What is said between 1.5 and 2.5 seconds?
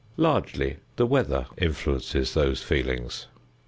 influences